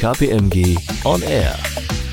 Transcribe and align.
KPMG 0.00 0.76
On 1.04 1.22
Air. 1.22 2.03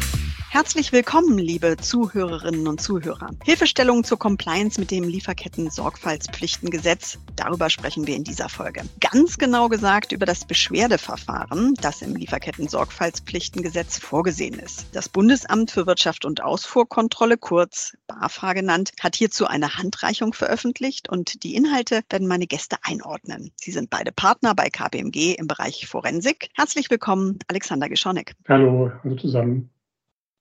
Herzlich 0.54 0.92
willkommen, 0.92 1.38
liebe 1.38 1.78
Zuhörerinnen 1.78 2.68
und 2.68 2.82
Zuhörer. 2.82 3.30
Hilfestellung 3.46 4.04
zur 4.04 4.20
Compliance 4.20 4.82
mit 4.82 4.92
dem 4.92 5.06
Lieferketten-Sorgfaltspflichtengesetz. 5.06 7.20
Darüber 7.38 7.70
sprechen 7.70 8.06
wir 8.06 8.18
in 8.18 8.26
dieser 8.26 8.50
Folge. 8.50 8.82
Ganz 9.00 9.38
genau 9.38 9.70
gesagt 9.70 10.12
über 10.12 10.26
das 10.26 10.44
Beschwerdeverfahren, 10.44 11.76
das 11.76 12.02
im 12.02 12.18
Lieferketten-Sorgfaltspflichtengesetz 12.18 13.98
vorgesehen 13.98 14.60
ist. 14.60 14.94
Das 14.94 15.08
Bundesamt 15.08 15.72
für 15.72 15.88
Wirtschaft 15.88 16.26
und 16.26 16.44
Ausfuhrkontrolle, 16.44 17.38
kurz 17.38 17.96
BAFA 18.08 18.52
genannt, 18.52 18.92
hat 19.00 19.16
hierzu 19.16 19.48
eine 19.48 19.78
Handreichung 19.78 20.34
veröffentlicht 20.34 21.08
und 21.08 21.46
die 21.46 21.56
Inhalte 21.56 22.02
werden 22.10 22.28
meine 22.28 22.46
Gäste 22.46 22.76
einordnen. 22.82 23.54
Sie 23.56 23.72
sind 23.72 23.90
beide 23.90 24.12
Partner 24.12 24.54
bei 24.54 24.70
KPMG 24.70 25.36
im 25.36 25.48
Bereich 25.48 25.88
Forensik. 25.88 26.50
Herzlich 26.56 26.90
willkommen, 26.90 27.40
Alexander 27.48 27.88
Geschonek. 27.88 28.34
Hallo, 28.50 28.92
hallo 29.02 29.16
zusammen 29.16 29.70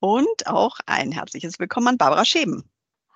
und 0.01 0.47
auch 0.47 0.79
ein 0.87 1.11
herzliches 1.11 1.59
Willkommen 1.59 1.89
an 1.89 1.97
Barbara 1.97 2.25
Scheben. 2.25 2.63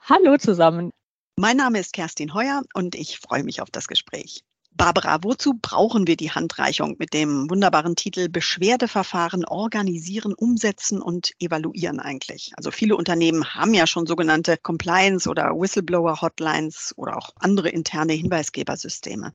Hallo 0.03 0.37
zusammen. 0.37 0.91
Mein 1.35 1.57
Name 1.57 1.79
ist 1.79 1.93
Kerstin 1.93 2.33
Heuer 2.33 2.61
und 2.73 2.95
ich 2.95 3.19
freue 3.19 3.43
mich 3.43 3.59
auf 3.59 3.71
das 3.71 3.87
Gespräch. 3.87 4.45
Barbara, 4.71 5.17
wozu 5.23 5.53
brauchen 5.59 6.05
wir 6.05 6.15
die 6.15 6.31
Handreichung 6.31 6.95
mit 6.99 7.13
dem 7.13 7.49
wunderbaren 7.49 7.95
Titel 7.95 8.29
Beschwerdeverfahren 8.29 9.45
organisieren, 9.45 10.33
umsetzen 10.33 11.01
und 11.01 11.31
evaluieren 11.39 11.99
eigentlich? 11.99 12.51
Also 12.55 12.71
viele 12.71 12.95
Unternehmen 12.95 13.55
haben 13.55 13.73
ja 13.73 13.87
schon 13.87 14.05
sogenannte 14.05 14.57
Compliance- 14.57 15.29
oder 15.29 15.51
Whistleblower-Hotlines 15.51 16.93
oder 16.97 17.17
auch 17.17 17.31
andere 17.39 17.69
interne 17.69 18.13
Hinweisgebersysteme. 18.13 19.33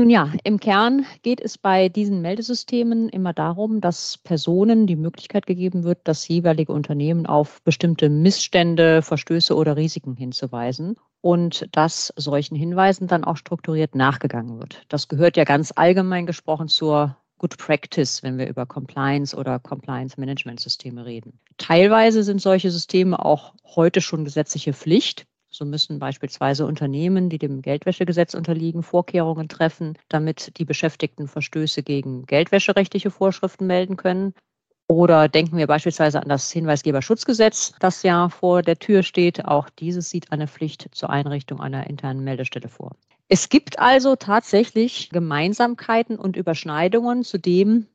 Nun 0.00 0.10
ja, 0.10 0.32
im 0.42 0.58
Kern 0.58 1.06
geht 1.22 1.40
es 1.40 1.56
bei 1.56 1.88
diesen 1.88 2.20
Meldesystemen 2.20 3.08
immer 3.08 3.32
darum, 3.32 3.80
dass 3.80 4.18
Personen 4.18 4.88
die 4.88 4.96
Möglichkeit 4.96 5.46
gegeben 5.46 5.84
wird, 5.84 6.00
das 6.02 6.26
jeweilige 6.26 6.72
Unternehmen 6.72 7.26
auf 7.26 7.62
bestimmte 7.62 8.08
Missstände, 8.10 9.02
Verstöße 9.02 9.54
oder 9.54 9.76
Risiken 9.76 10.16
hinzuweisen 10.16 10.96
und 11.20 11.68
dass 11.70 12.12
solchen 12.16 12.56
Hinweisen 12.56 13.06
dann 13.06 13.22
auch 13.22 13.36
strukturiert 13.36 13.94
nachgegangen 13.94 14.58
wird. 14.58 14.82
Das 14.88 15.06
gehört 15.06 15.36
ja 15.36 15.44
ganz 15.44 15.72
allgemein 15.76 16.26
gesprochen 16.26 16.66
zur 16.66 17.16
Good 17.38 17.56
Practice, 17.58 18.24
wenn 18.24 18.36
wir 18.36 18.48
über 18.48 18.66
Compliance 18.66 19.36
oder 19.36 19.60
Compliance 19.60 20.18
Management 20.18 20.58
Systeme 20.58 21.06
reden. 21.06 21.38
Teilweise 21.56 22.24
sind 22.24 22.40
solche 22.40 22.72
Systeme 22.72 23.24
auch 23.24 23.54
heute 23.64 24.00
schon 24.00 24.24
gesetzliche 24.24 24.72
Pflicht. 24.72 25.26
So 25.56 25.64
müssen 25.64 26.00
beispielsweise 26.00 26.66
Unternehmen, 26.66 27.28
die 27.28 27.38
dem 27.38 27.62
Geldwäschegesetz 27.62 28.34
unterliegen, 28.34 28.82
Vorkehrungen 28.82 29.48
treffen, 29.48 29.96
damit 30.08 30.58
die 30.58 30.64
Beschäftigten 30.64 31.28
Verstöße 31.28 31.84
gegen 31.84 32.26
geldwäscherechtliche 32.26 33.12
Vorschriften 33.12 33.68
melden 33.68 33.96
können. 33.96 34.34
Oder 34.88 35.28
denken 35.28 35.56
wir 35.56 35.68
beispielsweise 35.68 36.20
an 36.20 36.28
das 36.28 36.50
Hinweisgeberschutzgesetz, 36.50 37.72
das 37.78 38.02
ja 38.02 38.30
vor 38.30 38.62
der 38.62 38.80
Tür 38.80 39.04
steht. 39.04 39.44
Auch 39.44 39.70
dieses 39.70 40.10
sieht 40.10 40.32
eine 40.32 40.48
Pflicht 40.48 40.88
zur 40.90 41.10
Einrichtung 41.10 41.60
einer 41.60 41.86
internen 41.86 42.24
Meldestelle 42.24 42.68
vor. 42.68 42.96
Es 43.28 43.48
gibt 43.48 43.78
also 43.78 44.16
tatsächlich 44.16 45.10
Gemeinsamkeiten 45.10 46.18
und 46.18 46.36
Überschneidungen 46.36 47.22
zu 47.22 47.38
dem, 47.38 47.86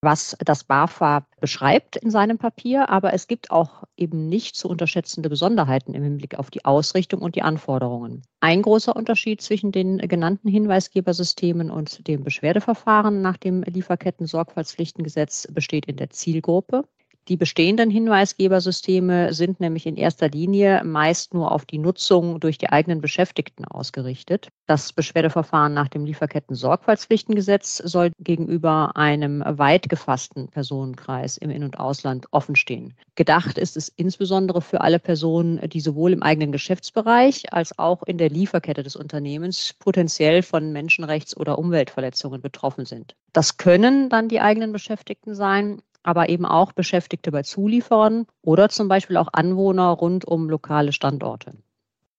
was 0.00 0.36
das 0.38 0.64
BAFA 0.64 1.26
beschreibt 1.40 1.96
in 1.96 2.10
seinem 2.10 2.38
Papier, 2.38 2.88
aber 2.88 3.12
es 3.14 3.26
gibt 3.26 3.50
auch 3.50 3.84
eben 3.96 4.28
nicht 4.28 4.56
zu 4.56 4.68
unterschätzende 4.68 5.28
Besonderheiten 5.28 5.94
im 5.94 6.02
Hinblick 6.02 6.38
auf 6.38 6.50
die 6.50 6.64
Ausrichtung 6.64 7.20
und 7.20 7.34
die 7.34 7.42
Anforderungen. 7.42 8.22
Ein 8.40 8.62
großer 8.62 8.94
Unterschied 8.94 9.40
zwischen 9.40 9.72
den 9.72 9.98
genannten 9.98 10.48
Hinweisgebersystemen 10.48 11.70
und 11.70 12.06
dem 12.06 12.22
Beschwerdeverfahren 12.22 13.22
nach 13.22 13.36
dem 13.36 13.62
Lieferketten-Sorgfaltspflichtengesetz 13.62 15.48
besteht 15.52 15.86
in 15.86 15.96
der 15.96 16.10
Zielgruppe. 16.10 16.84
Die 17.28 17.36
bestehenden 17.36 17.90
Hinweisgebersysteme 17.90 19.34
sind 19.34 19.60
nämlich 19.60 19.84
in 19.84 19.96
erster 19.96 20.30
Linie 20.30 20.82
meist 20.82 21.34
nur 21.34 21.52
auf 21.52 21.66
die 21.66 21.76
Nutzung 21.76 22.40
durch 22.40 22.56
die 22.56 22.70
eigenen 22.70 23.02
Beschäftigten 23.02 23.66
ausgerichtet. 23.66 24.48
Das 24.66 24.94
Beschwerdeverfahren 24.94 25.74
nach 25.74 25.88
dem 25.88 26.06
Lieferketten-Sorgfaltspflichtengesetz 26.06 27.76
soll 27.84 28.12
gegenüber 28.18 28.96
einem 28.96 29.42
weit 29.46 29.90
gefassten 29.90 30.48
Personenkreis 30.48 31.36
im 31.36 31.50
In- 31.50 31.64
und 31.64 31.78
Ausland 31.78 32.24
offenstehen. 32.30 32.94
Gedacht 33.14 33.58
ist 33.58 33.76
es 33.76 33.90
insbesondere 33.90 34.62
für 34.62 34.80
alle 34.80 34.98
Personen, 34.98 35.60
die 35.68 35.80
sowohl 35.80 36.14
im 36.14 36.22
eigenen 36.22 36.50
Geschäftsbereich 36.50 37.52
als 37.52 37.78
auch 37.78 38.02
in 38.04 38.16
der 38.16 38.30
Lieferkette 38.30 38.82
des 38.82 38.96
Unternehmens 38.96 39.74
potenziell 39.78 40.42
von 40.42 40.72
Menschenrechts- 40.72 41.36
oder 41.36 41.58
Umweltverletzungen 41.58 42.40
betroffen 42.40 42.86
sind. 42.86 43.16
Das 43.34 43.58
können 43.58 44.08
dann 44.08 44.28
die 44.28 44.40
eigenen 44.40 44.72
Beschäftigten 44.72 45.34
sein, 45.34 45.82
aber 46.02 46.28
eben 46.28 46.46
auch 46.46 46.72
Beschäftigte 46.72 47.30
bei 47.32 47.42
Zulieferern 47.42 48.26
oder 48.42 48.68
zum 48.68 48.88
Beispiel 48.88 49.16
auch 49.16 49.28
Anwohner 49.32 49.88
rund 49.90 50.24
um 50.24 50.48
lokale 50.48 50.92
Standorte. 50.92 51.54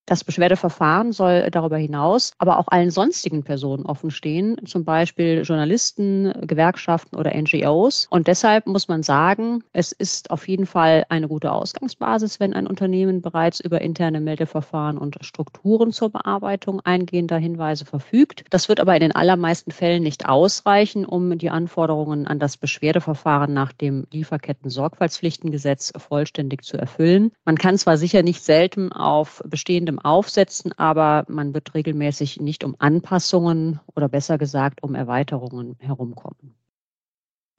Das 0.10 0.24
Beschwerdeverfahren 0.24 1.12
soll 1.12 1.52
darüber 1.52 1.78
hinaus 1.78 2.34
aber 2.40 2.58
auch 2.58 2.68
allen 2.70 2.90
sonstigen 2.90 3.44
Personen 3.44 3.86
offenstehen, 3.86 4.58
zum 4.66 4.84
Beispiel 4.84 5.44
Journalisten, 5.44 6.34
Gewerkschaften 6.42 7.16
oder 7.16 7.40
NGOs. 7.40 8.08
Und 8.10 8.26
deshalb 8.26 8.66
muss 8.66 8.88
man 8.88 9.04
sagen, 9.04 9.64
es 9.72 9.92
ist 9.92 10.32
auf 10.32 10.48
jeden 10.48 10.66
Fall 10.66 11.06
eine 11.10 11.28
gute 11.28 11.52
Ausgangsbasis, 11.52 12.40
wenn 12.40 12.56
ein 12.56 12.66
Unternehmen 12.66 13.22
bereits 13.22 13.60
über 13.60 13.82
interne 13.82 14.20
Meldeverfahren 14.20 14.98
und 14.98 15.18
Strukturen 15.22 15.92
zur 15.92 16.10
Bearbeitung 16.10 16.82
eingehender 16.82 17.38
Hinweise 17.38 17.86
verfügt. 17.86 18.46
Das 18.50 18.68
wird 18.68 18.80
aber 18.80 18.96
in 18.96 19.02
den 19.02 19.12
allermeisten 19.12 19.70
Fällen 19.70 20.02
nicht 20.02 20.28
ausreichen, 20.28 21.06
um 21.06 21.38
die 21.38 21.52
Anforderungen 21.52 22.26
an 22.26 22.40
das 22.40 22.58
Beschwerdeverfahren 22.58 23.54
nach 23.54 23.74
dem 23.74 24.08
Lieferketten-Sorgfaltspflichtengesetz 24.12 25.94
vollständig 25.98 26.64
zu 26.64 26.78
erfüllen. 26.78 27.32
Man 27.46 27.60
kann 27.60 27.78
zwar 27.78 27.98
sicher 27.98 28.24
nicht 28.24 28.44
selten 28.44 28.92
auf 28.92 29.44
bestehendem 29.46 29.99
Aufsetzen, 30.00 30.74
aber 30.74 31.26
man 31.28 31.54
wird 31.54 31.74
regelmäßig 31.74 32.40
nicht 32.40 32.64
um 32.64 32.76
Anpassungen 32.80 33.80
oder 33.96 34.10
besser 34.10 34.38
gesagt 34.38 34.84
um 34.84 34.96
Erweiterungen 34.96 35.76
herumkommen. 35.80 36.56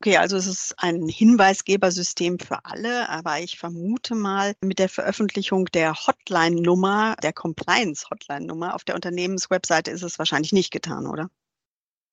Okay, 0.03 0.17
also 0.17 0.39
es 0.39 0.47
ist 0.47 0.75
ein 0.79 1.09
Hinweisgebersystem 1.09 2.39
für 2.39 2.65
alle, 2.65 3.11
aber 3.11 3.41
ich 3.41 3.59
vermute 3.59 4.15
mal, 4.15 4.55
mit 4.63 4.79
der 4.79 4.89
Veröffentlichung 4.89 5.67
der 5.67 5.95
Hotline-Nummer, 5.95 7.17
der 7.23 7.35
Compliance-Hotline-Nummer 7.35 8.75
auf 8.75 8.85
der 8.85 8.95
Unternehmenswebseite 8.95 9.91
ist 9.91 10.03
es 10.03 10.19
wahrscheinlich 10.19 10.53
nicht 10.53 10.71
getan, 10.71 11.07
oder? 11.07 11.29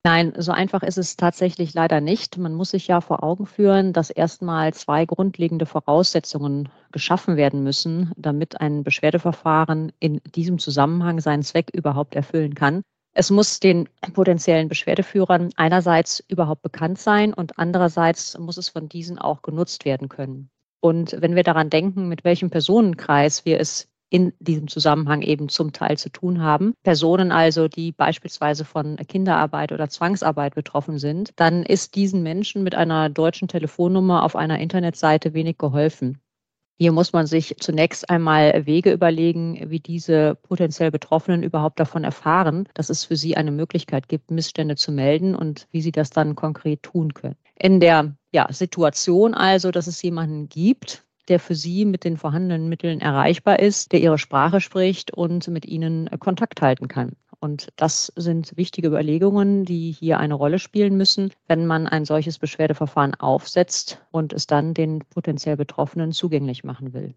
Nein, 0.04 0.32
so 0.36 0.52
einfach 0.52 0.82
ist 0.82 0.96
es 0.96 1.16
tatsächlich 1.16 1.74
leider 1.74 2.00
nicht. 2.00 2.38
Man 2.38 2.54
muss 2.54 2.70
sich 2.70 2.86
ja 2.86 3.00
vor 3.00 3.22
Augen 3.22 3.46
führen, 3.46 3.92
dass 3.92 4.10
erstmal 4.10 4.72
zwei 4.72 5.04
grundlegende 5.04 5.66
Voraussetzungen 5.66 6.68
geschaffen 6.92 7.36
werden 7.36 7.62
müssen, 7.62 8.12
damit 8.16 8.60
ein 8.60 8.84
Beschwerdeverfahren 8.84 9.92
in 9.98 10.20
diesem 10.34 10.58
Zusammenhang 10.58 11.20
seinen 11.20 11.42
Zweck 11.42 11.70
überhaupt 11.74 12.14
erfüllen 12.14 12.54
kann. 12.54 12.82
Es 13.12 13.30
muss 13.30 13.58
den 13.58 13.88
potenziellen 14.14 14.68
Beschwerdeführern 14.68 15.50
einerseits 15.56 16.24
überhaupt 16.28 16.62
bekannt 16.62 17.00
sein 17.00 17.34
und 17.34 17.58
andererseits 17.58 18.38
muss 18.38 18.56
es 18.56 18.68
von 18.68 18.88
diesen 18.88 19.18
auch 19.18 19.42
genutzt 19.42 19.84
werden 19.84 20.08
können. 20.08 20.50
Und 20.80 21.16
wenn 21.20 21.34
wir 21.34 21.42
daran 21.42 21.70
denken, 21.70 22.08
mit 22.08 22.22
welchem 22.22 22.50
Personenkreis 22.50 23.44
wir 23.44 23.58
es 23.58 23.87
in 24.10 24.32
diesem 24.40 24.68
Zusammenhang 24.68 25.22
eben 25.22 25.48
zum 25.48 25.72
Teil 25.72 25.98
zu 25.98 26.10
tun 26.10 26.42
haben. 26.42 26.74
Personen 26.82 27.32
also, 27.32 27.68
die 27.68 27.92
beispielsweise 27.92 28.64
von 28.64 28.96
Kinderarbeit 28.96 29.72
oder 29.72 29.88
Zwangsarbeit 29.88 30.54
betroffen 30.54 30.98
sind, 30.98 31.32
dann 31.36 31.62
ist 31.62 31.94
diesen 31.94 32.22
Menschen 32.22 32.62
mit 32.62 32.74
einer 32.74 33.10
deutschen 33.10 33.48
Telefonnummer 33.48 34.24
auf 34.24 34.36
einer 34.36 34.58
Internetseite 34.58 35.34
wenig 35.34 35.58
geholfen. 35.58 36.20
Hier 36.80 36.92
muss 36.92 37.12
man 37.12 37.26
sich 37.26 37.56
zunächst 37.58 38.08
einmal 38.08 38.64
Wege 38.64 38.92
überlegen, 38.92 39.68
wie 39.68 39.80
diese 39.80 40.36
potenziell 40.36 40.92
Betroffenen 40.92 41.42
überhaupt 41.42 41.80
davon 41.80 42.04
erfahren, 42.04 42.68
dass 42.74 42.88
es 42.88 43.04
für 43.04 43.16
sie 43.16 43.36
eine 43.36 43.50
Möglichkeit 43.50 44.08
gibt, 44.08 44.30
Missstände 44.30 44.76
zu 44.76 44.92
melden 44.92 45.34
und 45.34 45.66
wie 45.72 45.82
sie 45.82 45.90
das 45.90 46.10
dann 46.10 46.36
konkret 46.36 46.84
tun 46.84 47.14
können. 47.14 47.34
In 47.56 47.80
der 47.80 48.14
ja, 48.32 48.46
Situation 48.52 49.34
also, 49.34 49.72
dass 49.72 49.88
es 49.88 50.00
jemanden 50.02 50.48
gibt, 50.48 51.04
der 51.28 51.40
für 51.40 51.54
Sie 51.54 51.84
mit 51.84 52.04
den 52.04 52.16
vorhandenen 52.16 52.68
Mitteln 52.68 53.00
erreichbar 53.00 53.58
ist, 53.58 53.92
der 53.92 54.00
Ihre 54.00 54.18
Sprache 54.18 54.60
spricht 54.60 55.12
und 55.12 55.48
mit 55.48 55.66
Ihnen 55.66 56.08
Kontakt 56.18 56.62
halten 56.62 56.88
kann. 56.88 57.16
Und 57.40 57.68
das 57.76 58.12
sind 58.16 58.56
wichtige 58.56 58.88
Überlegungen, 58.88 59.64
die 59.64 59.92
hier 59.92 60.18
eine 60.18 60.34
Rolle 60.34 60.58
spielen 60.58 60.96
müssen, 60.96 61.32
wenn 61.46 61.66
man 61.66 61.86
ein 61.86 62.04
solches 62.04 62.38
Beschwerdeverfahren 62.38 63.14
aufsetzt 63.14 64.04
und 64.10 64.32
es 64.32 64.46
dann 64.46 64.74
den 64.74 65.00
potenziell 65.10 65.56
Betroffenen 65.56 66.12
zugänglich 66.12 66.64
machen 66.64 66.92
will. 66.92 67.14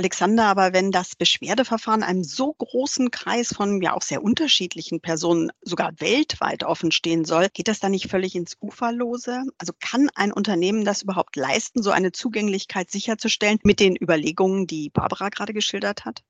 Alexander, 0.00 0.46
aber 0.46 0.72
wenn 0.72 0.92
das 0.92 1.14
Beschwerdeverfahren 1.14 2.02
einem 2.02 2.24
so 2.24 2.54
großen 2.54 3.10
Kreis 3.10 3.52
von 3.52 3.82
ja 3.82 3.92
auch 3.92 4.00
sehr 4.00 4.22
unterschiedlichen 4.22 5.02
Personen 5.02 5.50
sogar 5.60 5.92
weltweit 6.00 6.64
offen 6.64 6.90
stehen 6.90 7.26
soll, 7.26 7.48
geht 7.52 7.68
das 7.68 7.80
dann 7.80 7.90
nicht 7.90 8.10
völlig 8.10 8.34
ins 8.34 8.56
Uferlose? 8.62 9.42
Also 9.58 9.74
kann 9.78 10.08
ein 10.14 10.32
Unternehmen 10.32 10.86
das 10.86 11.02
überhaupt 11.02 11.36
leisten, 11.36 11.82
so 11.82 11.90
eine 11.90 12.12
Zugänglichkeit 12.12 12.90
sicherzustellen 12.90 13.58
mit 13.62 13.78
den 13.78 13.94
Überlegungen, 13.94 14.66
die 14.66 14.88
Barbara 14.88 15.28
gerade 15.28 15.52
geschildert 15.52 16.06
hat? 16.06 16.22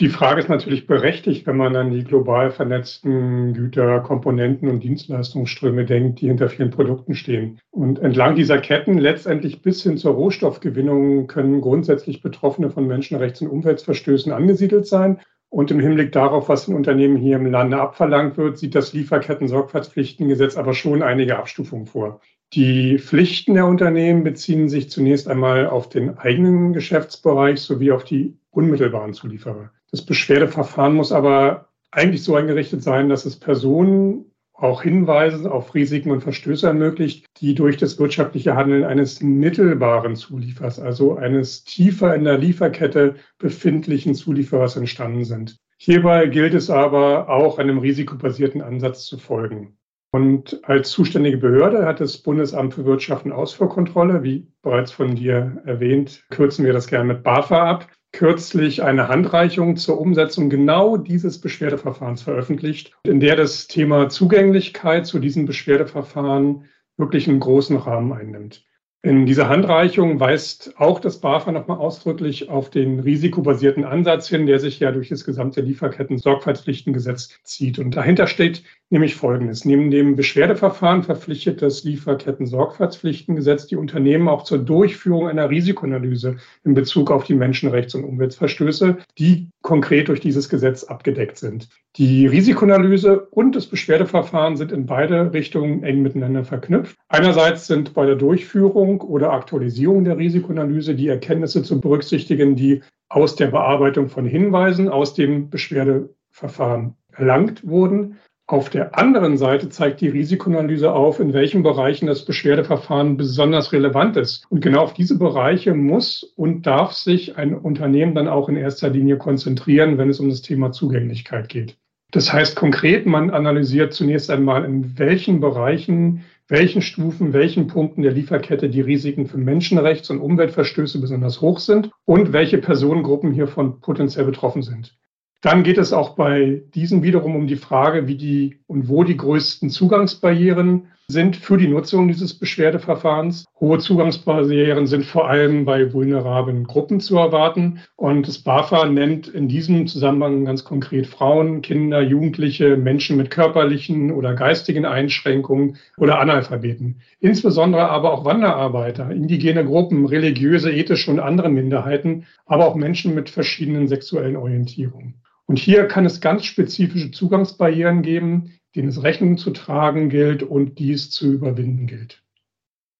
Die 0.00 0.08
Frage 0.08 0.40
ist 0.40 0.48
natürlich 0.48 0.86
berechtigt, 0.86 1.46
wenn 1.46 1.58
man 1.58 1.76
an 1.76 1.90
die 1.90 2.04
global 2.04 2.50
vernetzten 2.50 3.52
Güter, 3.52 4.00
Komponenten 4.00 4.70
und 4.70 4.82
Dienstleistungsströme 4.82 5.84
denkt, 5.84 6.22
die 6.22 6.28
hinter 6.28 6.48
vielen 6.48 6.70
Produkten 6.70 7.14
stehen. 7.14 7.60
Und 7.70 7.98
entlang 7.98 8.34
dieser 8.34 8.56
Ketten, 8.62 8.96
letztendlich 8.96 9.60
bis 9.60 9.82
hin 9.82 9.98
zur 9.98 10.14
Rohstoffgewinnung, 10.14 11.26
können 11.26 11.60
grundsätzlich 11.60 12.22
Betroffene 12.22 12.70
von 12.70 12.86
Menschenrechts- 12.86 13.42
und 13.42 13.48
Umweltverstößen 13.48 14.32
angesiedelt 14.32 14.86
sein. 14.86 15.20
Und 15.50 15.70
im 15.70 15.80
Hinblick 15.80 16.12
darauf, 16.12 16.48
was 16.48 16.64
den 16.64 16.76
Unternehmen 16.76 17.16
hier 17.18 17.36
im 17.36 17.50
Lande 17.50 17.78
abverlangt 17.78 18.38
wird, 18.38 18.56
sieht 18.56 18.74
das 18.74 18.94
Lieferketten-Sorgfaltspflichtengesetz 18.94 20.56
aber 20.56 20.72
schon 20.72 21.02
einige 21.02 21.36
Abstufungen 21.36 21.84
vor. 21.84 22.22
Die 22.54 22.98
Pflichten 22.98 23.52
der 23.52 23.66
Unternehmen 23.66 24.24
beziehen 24.24 24.70
sich 24.70 24.88
zunächst 24.88 25.28
einmal 25.28 25.66
auf 25.66 25.90
den 25.90 26.16
eigenen 26.16 26.72
Geschäftsbereich 26.72 27.60
sowie 27.60 27.92
auf 27.92 28.04
die 28.04 28.38
unmittelbaren 28.50 29.12
Zulieferer. 29.12 29.70
Das 29.90 30.04
Beschwerdeverfahren 30.04 30.94
muss 30.94 31.12
aber 31.12 31.68
eigentlich 31.90 32.22
so 32.22 32.36
eingerichtet 32.36 32.82
sein, 32.82 33.08
dass 33.08 33.24
es 33.24 33.38
Personen 33.38 34.26
auch 34.52 34.82
Hinweise 34.82 35.50
auf 35.50 35.74
Risiken 35.74 36.10
und 36.10 36.20
Verstöße 36.20 36.66
ermöglicht, 36.66 37.26
die 37.40 37.54
durch 37.54 37.78
das 37.78 37.98
wirtschaftliche 37.98 38.54
Handeln 38.54 38.84
eines 38.84 39.22
mittelbaren 39.22 40.16
Zuliefers, 40.16 40.78
also 40.78 41.16
eines 41.16 41.64
tiefer 41.64 42.14
in 42.14 42.24
der 42.24 42.38
Lieferkette 42.38 43.16
befindlichen 43.38 44.14
Zulieferers 44.14 44.76
entstanden 44.76 45.24
sind. 45.24 45.56
Hierbei 45.78 46.26
gilt 46.26 46.52
es 46.52 46.68
aber 46.68 47.30
auch 47.30 47.58
einem 47.58 47.78
risikobasierten 47.78 48.60
Ansatz 48.60 49.06
zu 49.06 49.16
folgen. 49.16 49.78
Und 50.12 50.60
als 50.64 50.90
zuständige 50.90 51.38
Behörde 51.38 51.86
hat 51.86 52.00
das 52.00 52.18
Bundesamt 52.18 52.74
für 52.74 52.84
Wirtschaft 52.84 53.24
und 53.24 53.32
Ausfuhrkontrolle, 53.32 54.22
wie 54.22 54.48
bereits 54.60 54.92
von 54.92 55.14
dir 55.14 55.62
erwähnt, 55.64 56.24
kürzen 56.30 56.66
wir 56.66 56.72
das 56.72 56.88
gerne 56.88 57.14
mit 57.14 57.22
BAFA 57.22 57.70
ab, 57.70 57.88
kürzlich 58.12 58.82
eine 58.82 59.08
Handreichung 59.08 59.76
zur 59.76 60.00
Umsetzung 60.00 60.50
genau 60.50 60.96
dieses 60.96 61.40
Beschwerdeverfahrens 61.40 62.22
veröffentlicht, 62.22 62.92
in 63.04 63.20
der 63.20 63.36
das 63.36 63.68
Thema 63.68 64.08
Zugänglichkeit 64.08 65.06
zu 65.06 65.18
diesem 65.18 65.46
Beschwerdeverfahren 65.46 66.64
wirklich 66.96 67.28
einen 67.28 67.40
großen 67.40 67.76
Rahmen 67.76 68.12
einnimmt. 68.12 68.64
In 69.02 69.24
dieser 69.24 69.48
Handreichung 69.48 70.20
weist 70.20 70.74
auch 70.76 71.00
das 71.00 71.20
BAFA 71.20 71.52
nochmal 71.52 71.78
ausdrücklich 71.78 72.50
auf 72.50 72.68
den 72.68 73.00
risikobasierten 73.00 73.84
Ansatz 73.84 74.28
hin, 74.28 74.44
der 74.44 74.60
sich 74.60 74.78
ja 74.78 74.92
durch 74.92 75.08
das 75.08 75.24
gesamte 75.24 75.62
Lieferketten-Sorgfaltspflichtengesetz 75.62 77.38
zieht. 77.42 77.78
Und 77.78 77.96
dahinter 77.96 78.26
steht 78.26 78.62
nämlich 78.90 79.14
Folgendes. 79.14 79.64
Neben 79.64 79.90
dem 79.90 80.16
Beschwerdeverfahren 80.16 81.04
verpflichtet 81.04 81.62
das 81.62 81.84
Lieferketten-Sorgfaltspflichtengesetz 81.84 83.66
die 83.66 83.76
Unternehmen 83.76 84.28
auch 84.28 84.42
zur 84.42 84.58
Durchführung 84.58 85.28
einer 85.28 85.48
Risikoanalyse 85.48 86.36
in 86.64 86.74
Bezug 86.74 87.10
auf 87.10 87.24
die 87.24 87.34
Menschenrechts- 87.34 87.94
und 87.94 88.04
Umweltverstöße, 88.04 88.98
die 89.18 89.48
konkret 89.62 90.08
durch 90.08 90.20
dieses 90.20 90.48
Gesetz 90.48 90.84
abgedeckt 90.84 91.38
sind. 91.38 91.68
Die 91.96 92.26
Risikoanalyse 92.26 93.20
und 93.30 93.54
das 93.54 93.66
Beschwerdeverfahren 93.66 94.56
sind 94.56 94.72
in 94.72 94.86
beide 94.86 95.32
Richtungen 95.32 95.84
eng 95.84 96.02
miteinander 96.02 96.44
verknüpft. 96.44 96.96
Einerseits 97.08 97.66
sind 97.68 97.94
bei 97.94 98.06
der 98.06 98.16
Durchführung 98.16 99.00
oder 99.00 99.32
Aktualisierung 99.32 100.04
der 100.04 100.18
Risikoanalyse 100.18 100.94
die 100.94 101.08
Erkenntnisse 101.08 101.62
zu 101.62 101.80
berücksichtigen, 101.80 102.56
die 102.56 102.82
aus 103.08 103.36
der 103.36 103.48
Bearbeitung 103.48 104.08
von 104.08 104.26
Hinweisen 104.26 104.88
aus 104.88 105.14
dem 105.14 105.50
Beschwerdeverfahren 105.50 106.96
erlangt 107.12 107.66
wurden. 107.66 108.16
Auf 108.50 108.68
der 108.68 108.98
anderen 108.98 109.36
Seite 109.36 109.68
zeigt 109.68 110.00
die 110.00 110.08
Risikoanalyse 110.08 110.92
auf, 110.92 111.20
in 111.20 111.32
welchen 111.32 111.62
Bereichen 111.62 112.08
das 112.08 112.24
Beschwerdeverfahren 112.24 113.16
besonders 113.16 113.72
relevant 113.72 114.16
ist. 114.16 114.44
Und 114.50 114.60
genau 114.60 114.80
auf 114.80 114.92
diese 114.92 115.16
Bereiche 115.16 115.72
muss 115.72 116.24
und 116.34 116.66
darf 116.66 116.90
sich 116.90 117.36
ein 117.38 117.54
Unternehmen 117.54 118.12
dann 118.16 118.26
auch 118.26 118.48
in 118.48 118.56
erster 118.56 118.90
Linie 118.90 119.18
konzentrieren, 119.18 119.98
wenn 119.98 120.10
es 120.10 120.18
um 120.18 120.28
das 120.28 120.42
Thema 120.42 120.72
Zugänglichkeit 120.72 121.48
geht. 121.48 121.76
Das 122.10 122.32
heißt 122.32 122.56
konkret, 122.56 123.06
man 123.06 123.30
analysiert 123.30 123.92
zunächst 123.92 124.30
einmal, 124.30 124.64
in 124.64 124.98
welchen 124.98 125.38
Bereichen, 125.38 126.24
welchen 126.48 126.82
Stufen, 126.82 127.32
welchen 127.32 127.68
Punkten 127.68 128.02
der 128.02 128.10
Lieferkette 128.10 128.68
die 128.68 128.80
Risiken 128.80 129.26
für 129.26 129.38
Menschenrechts- 129.38 130.10
und 130.10 130.18
Umweltverstöße 130.18 131.00
besonders 131.00 131.40
hoch 131.40 131.60
sind 131.60 131.92
und 132.04 132.32
welche 132.32 132.58
Personengruppen 132.58 133.30
hiervon 133.30 133.80
potenziell 133.80 134.24
betroffen 134.24 134.62
sind. 134.62 134.98
Dann 135.42 135.62
geht 135.62 135.78
es 135.78 135.94
auch 135.94 136.16
bei 136.16 136.62
diesen 136.74 137.02
wiederum 137.02 137.34
um 137.34 137.46
die 137.46 137.56
Frage, 137.56 138.06
wie 138.06 138.16
die 138.16 138.58
und 138.66 138.88
wo 138.88 139.04
die 139.04 139.16
größten 139.16 139.70
Zugangsbarrieren 139.70 140.88
sind 141.08 141.34
für 141.36 141.56
die 141.56 141.66
Nutzung 141.66 142.08
dieses 142.08 142.34
Beschwerdeverfahrens. 142.34 143.46
Hohe 143.58 143.78
Zugangsbarrieren 143.78 144.86
sind 144.86 145.06
vor 145.06 145.28
allem 145.28 145.64
bei 145.64 145.92
vulnerablen 145.94 146.64
Gruppen 146.64 147.00
zu 147.00 147.16
erwarten. 147.16 147.80
Und 147.96 148.28
das 148.28 148.38
BAFA 148.38 148.84
nennt 148.84 149.28
in 149.28 149.48
diesem 149.48 149.86
Zusammenhang 149.86 150.44
ganz 150.44 150.62
konkret 150.62 151.06
Frauen, 151.06 151.62
Kinder, 151.62 152.02
Jugendliche, 152.02 152.76
Menschen 152.76 153.16
mit 153.16 153.30
körperlichen 153.30 154.12
oder 154.12 154.34
geistigen 154.34 154.84
Einschränkungen 154.84 155.78
oder 155.96 156.20
Analphabeten. 156.20 157.00
Insbesondere 157.18 157.88
aber 157.88 158.12
auch 158.12 158.26
Wanderarbeiter, 158.26 159.10
indigene 159.10 159.64
Gruppen, 159.64 160.04
religiöse, 160.04 160.70
ethische 160.70 161.10
und 161.10 161.18
andere 161.18 161.48
Minderheiten, 161.48 162.26
aber 162.44 162.66
auch 162.66 162.74
Menschen 162.74 163.14
mit 163.14 163.30
verschiedenen 163.30 163.88
sexuellen 163.88 164.36
Orientierungen. 164.36 165.14
Und 165.50 165.58
hier 165.58 165.88
kann 165.88 166.06
es 166.06 166.20
ganz 166.20 166.44
spezifische 166.44 167.10
Zugangsbarrieren 167.10 168.02
geben, 168.02 168.56
denen 168.76 168.86
es 168.86 169.02
Rechnung 169.02 169.36
zu 169.36 169.50
tragen 169.50 170.08
gilt 170.08 170.44
und 170.44 170.78
dies 170.78 171.10
zu 171.10 171.32
überwinden 171.32 171.88
gilt. 171.88 172.22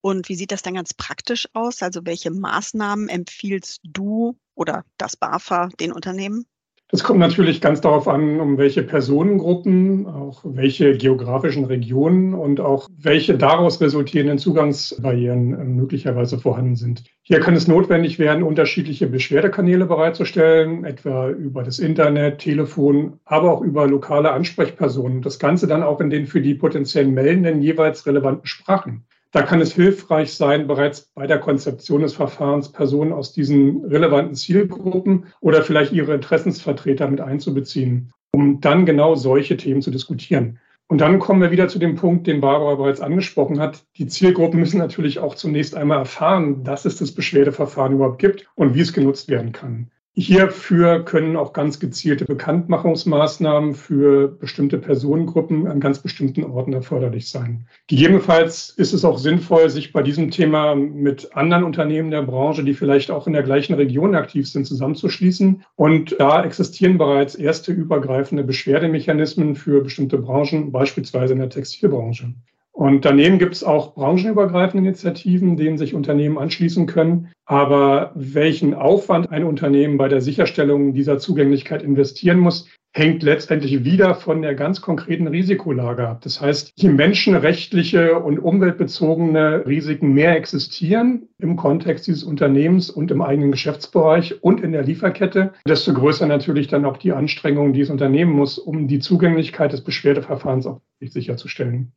Und 0.00 0.28
wie 0.28 0.34
sieht 0.34 0.50
das 0.50 0.62
dann 0.62 0.74
ganz 0.74 0.92
praktisch 0.92 1.46
aus? 1.52 1.80
Also 1.80 2.00
welche 2.06 2.32
Maßnahmen 2.32 3.08
empfiehlst 3.08 3.78
du 3.84 4.36
oder 4.56 4.84
das 4.98 5.16
BAFA 5.16 5.68
den 5.78 5.92
Unternehmen? 5.92 6.44
Es 6.92 7.04
kommt 7.04 7.20
natürlich 7.20 7.60
ganz 7.60 7.80
darauf 7.80 8.08
an, 8.08 8.40
um 8.40 8.58
welche 8.58 8.82
Personengruppen, 8.82 10.08
auch 10.08 10.40
welche 10.42 10.96
geografischen 10.96 11.64
Regionen 11.64 12.34
und 12.34 12.58
auch 12.58 12.88
welche 12.98 13.38
daraus 13.38 13.80
resultierenden 13.80 14.38
Zugangsbarrieren 14.38 15.54
äh, 15.54 15.64
möglicherweise 15.64 16.38
vorhanden 16.38 16.74
sind. 16.74 17.04
Hier 17.22 17.38
kann 17.38 17.54
es 17.54 17.68
notwendig 17.68 18.18
werden, 18.18 18.42
unterschiedliche 18.42 19.06
Beschwerdekanäle 19.06 19.86
bereitzustellen, 19.86 20.84
etwa 20.84 21.28
über 21.28 21.62
das 21.62 21.78
Internet, 21.78 22.38
Telefon, 22.38 23.20
aber 23.24 23.52
auch 23.52 23.60
über 23.60 23.86
lokale 23.86 24.32
Ansprechpersonen. 24.32 25.22
Das 25.22 25.38
Ganze 25.38 25.68
dann 25.68 25.84
auch 25.84 26.00
in 26.00 26.10
den 26.10 26.26
für 26.26 26.40
die 26.40 26.54
potenziellen 26.54 27.14
Meldenden 27.14 27.62
jeweils 27.62 28.04
relevanten 28.04 28.46
Sprachen. 28.46 29.04
Da 29.32 29.42
kann 29.42 29.60
es 29.60 29.72
hilfreich 29.72 30.34
sein, 30.34 30.66
bereits 30.66 31.02
bei 31.14 31.28
der 31.28 31.38
Konzeption 31.38 32.02
des 32.02 32.14
Verfahrens 32.14 32.72
Personen 32.72 33.12
aus 33.12 33.32
diesen 33.32 33.84
relevanten 33.84 34.34
Zielgruppen 34.34 35.26
oder 35.40 35.62
vielleicht 35.62 35.92
ihre 35.92 36.14
Interessensvertreter 36.14 37.08
mit 37.08 37.20
einzubeziehen, 37.20 38.12
um 38.32 38.60
dann 38.60 38.86
genau 38.86 39.14
solche 39.14 39.56
Themen 39.56 39.82
zu 39.82 39.92
diskutieren. 39.92 40.58
Und 40.88 41.00
dann 41.00 41.20
kommen 41.20 41.40
wir 41.40 41.52
wieder 41.52 41.68
zu 41.68 41.78
dem 41.78 41.94
Punkt, 41.94 42.26
den 42.26 42.40
Barbara 42.40 42.74
bereits 42.74 43.00
angesprochen 43.00 43.60
hat. 43.60 43.84
Die 43.96 44.08
Zielgruppen 44.08 44.58
müssen 44.58 44.78
natürlich 44.78 45.20
auch 45.20 45.36
zunächst 45.36 45.76
einmal 45.76 45.98
erfahren, 45.98 46.64
dass 46.64 46.84
es 46.84 46.96
das 46.96 47.12
Beschwerdeverfahren 47.12 47.92
überhaupt 47.92 48.18
gibt 48.18 48.48
und 48.56 48.74
wie 48.74 48.80
es 48.80 48.92
genutzt 48.92 49.28
werden 49.28 49.52
kann. 49.52 49.92
Hierfür 50.16 51.04
können 51.04 51.36
auch 51.36 51.52
ganz 51.52 51.78
gezielte 51.78 52.24
Bekanntmachungsmaßnahmen 52.24 53.74
für 53.74 54.26
bestimmte 54.26 54.78
Personengruppen 54.78 55.68
an 55.68 55.78
ganz 55.78 56.00
bestimmten 56.00 56.42
Orten 56.42 56.72
erforderlich 56.72 57.28
sein. 57.28 57.68
Gegebenenfalls 57.86 58.70
ist 58.70 58.92
es 58.92 59.04
auch 59.04 59.18
sinnvoll, 59.18 59.70
sich 59.70 59.92
bei 59.92 60.02
diesem 60.02 60.32
Thema 60.32 60.74
mit 60.74 61.36
anderen 61.36 61.62
Unternehmen 61.62 62.10
der 62.10 62.22
Branche, 62.22 62.64
die 62.64 62.74
vielleicht 62.74 63.12
auch 63.12 63.28
in 63.28 63.34
der 63.34 63.44
gleichen 63.44 63.74
Region 63.74 64.16
aktiv 64.16 64.50
sind, 64.50 64.66
zusammenzuschließen. 64.66 65.64
Und 65.76 66.16
da 66.18 66.44
existieren 66.44 66.98
bereits 66.98 67.36
erste 67.36 67.72
übergreifende 67.72 68.42
Beschwerdemechanismen 68.42 69.54
für 69.54 69.80
bestimmte 69.80 70.18
Branchen, 70.18 70.72
beispielsweise 70.72 71.34
in 71.34 71.38
der 71.38 71.50
Textilbranche. 71.50 72.34
Und 72.80 73.04
daneben 73.04 73.38
gibt 73.38 73.54
es 73.54 73.62
auch 73.62 73.92
branchenübergreifende 73.92 74.88
Initiativen, 74.88 75.58
denen 75.58 75.76
sich 75.76 75.92
Unternehmen 75.92 76.38
anschließen 76.38 76.86
können. 76.86 77.28
Aber 77.44 78.12
welchen 78.14 78.72
Aufwand 78.72 79.30
ein 79.30 79.44
Unternehmen 79.44 79.98
bei 79.98 80.08
der 80.08 80.22
Sicherstellung 80.22 80.94
dieser 80.94 81.18
Zugänglichkeit 81.18 81.82
investieren 81.82 82.38
muss, 82.38 82.70
hängt 82.94 83.22
letztendlich 83.22 83.84
wieder 83.84 84.14
von 84.14 84.40
der 84.40 84.54
ganz 84.54 84.80
konkreten 84.80 85.26
Risikolage 85.26 86.08
ab. 86.08 86.22
Das 86.22 86.40
heißt, 86.40 86.72
je 86.74 86.88
menschenrechtliche 86.88 88.18
und 88.18 88.38
umweltbezogene 88.38 89.66
Risiken 89.66 90.14
mehr 90.14 90.34
existieren 90.34 91.28
im 91.36 91.56
Kontext 91.56 92.06
dieses 92.06 92.24
Unternehmens 92.24 92.88
und 92.88 93.10
im 93.10 93.20
eigenen 93.20 93.50
Geschäftsbereich 93.50 94.42
und 94.42 94.62
in 94.62 94.72
der 94.72 94.84
Lieferkette, 94.84 95.52
desto 95.68 95.92
größer 95.92 96.26
natürlich 96.26 96.68
dann 96.68 96.86
auch 96.86 96.96
die 96.96 97.12
Anstrengungen, 97.12 97.74
die 97.74 97.82
es 97.82 97.90
unternehmen 97.90 98.32
muss, 98.32 98.58
um 98.58 98.88
die 98.88 99.00
Zugänglichkeit 99.00 99.74
des 99.74 99.84
Beschwerdeverfahrens 99.84 100.66
auch 100.66 100.80
sicherzustellen. 101.02 101.92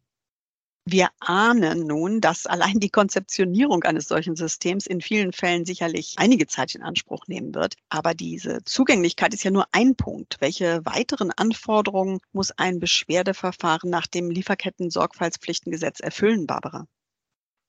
Wir 0.86 1.10
ahnen 1.22 1.88
nun, 1.88 2.20
dass 2.20 2.46
allein 2.46 2.80
die 2.80 2.90
Konzeptionierung 2.90 3.84
eines 3.84 4.10
solchen 4.10 4.36
Systems 4.36 4.86
in 4.86 5.00
vielen 5.00 5.32
Fällen 5.32 5.66
sicherlich 5.66 6.16
einige 6.18 6.46
Zeit 6.46 6.75
in 6.75 6.82
Anspruch 6.82 7.28
nehmen 7.28 7.56
wird. 7.56 7.75
Aber 7.88 8.13
diese 8.13 8.63
Zugänglichkeit 8.66 9.34
ist 9.34 9.44
ja 9.44 9.52
nur 9.52 9.66
ein 9.72 9.96
Punkt. 9.96 10.38
Welche 10.42 10.86
weiteren 10.86 11.32
Anforderungen 11.32 12.20
muss 12.34 12.52
ein 12.52 12.80
Beschwerdeverfahren 12.82 13.90
nach 13.90 14.08
dem 14.08 14.30
Lieferketten-Sorgfaltspflichtengesetz 14.30 16.02
erfüllen, 16.02 16.48
Barbara? 16.48 16.86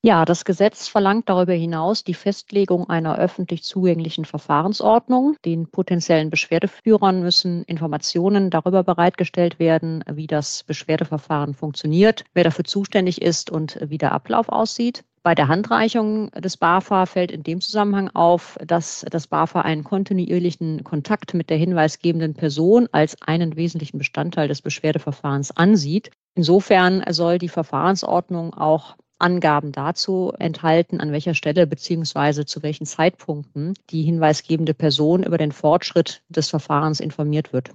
Ja, 0.06 0.26
das 0.26 0.44
Gesetz 0.44 0.86
verlangt 0.86 1.30
darüber 1.30 1.54
hinaus 1.54 2.04
die 2.04 2.12
Festlegung 2.12 2.90
einer 2.90 3.16
öffentlich 3.16 3.62
zugänglichen 3.62 4.26
Verfahrensordnung. 4.26 5.36
Den 5.46 5.66
potenziellen 5.66 6.28
Beschwerdeführern 6.28 7.22
müssen 7.22 7.62
Informationen 7.62 8.50
darüber 8.50 8.82
bereitgestellt 8.82 9.58
werden, 9.58 10.04
wie 10.12 10.26
das 10.26 10.62
Beschwerdeverfahren 10.64 11.54
funktioniert, 11.54 12.24
wer 12.34 12.44
dafür 12.44 12.66
zuständig 12.66 13.22
ist 13.22 13.50
und 13.50 13.78
wie 13.80 13.96
der 13.96 14.12
Ablauf 14.12 14.50
aussieht. 14.50 15.04
Bei 15.22 15.34
der 15.34 15.48
Handreichung 15.48 16.30
des 16.32 16.58
BAFA 16.58 17.06
fällt 17.06 17.30
in 17.30 17.42
dem 17.42 17.62
Zusammenhang 17.62 18.10
auf, 18.10 18.58
dass 18.62 19.06
das 19.08 19.26
BAFA 19.26 19.62
einen 19.62 19.84
kontinuierlichen 19.84 20.84
Kontakt 20.84 21.32
mit 21.32 21.48
der 21.48 21.56
hinweisgebenden 21.56 22.34
Person 22.34 22.90
als 22.92 23.16
einen 23.22 23.56
wesentlichen 23.56 23.96
Bestandteil 23.96 24.48
des 24.48 24.60
Beschwerdeverfahrens 24.60 25.56
ansieht. 25.56 26.10
Insofern 26.34 27.02
soll 27.08 27.38
die 27.38 27.48
Verfahrensordnung 27.48 28.52
auch 28.52 28.96
Angaben 29.18 29.72
dazu 29.72 30.32
enthalten, 30.38 31.00
an 31.00 31.12
welcher 31.12 31.34
Stelle 31.34 31.66
bzw. 31.66 32.44
zu 32.44 32.62
welchen 32.62 32.86
Zeitpunkten 32.86 33.74
die 33.90 34.02
hinweisgebende 34.02 34.74
Person 34.74 35.22
über 35.22 35.38
den 35.38 35.52
Fortschritt 35.52 36.22
des 36.28 36.50
Verfahrens 36.50 37.00
informiert 37.00 37.52
wird. 37.52 37.70